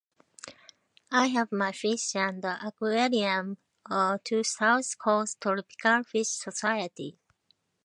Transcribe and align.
I 1.11 1.27
leave 1.27 1.51
my 1.51 1.71
fish 1.71 2.15
and 2.15 2.43
aquarium 2.43 3.59
to 3.87 4.43
South 4.43 4.97
Coast 4.97 5.39
Tropical 5.39 6.01
Fish 6.05 6.29
Society. 6.29 7.19